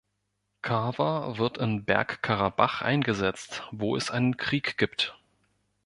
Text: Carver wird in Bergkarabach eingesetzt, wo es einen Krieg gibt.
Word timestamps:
Carver 0.63 1.37
wird 1.37 1.59
in 1.59 1.85
Bergkarabach 1.85 2.81
eingesetzt, 2.81 3.67
wo 3.69 3.95
es 3.95 4.09
einen 4.09 4.35
Krieg 4.35 4.79
gibt. 4.79 5.15